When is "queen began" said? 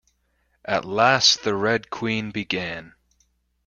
1.91-2.95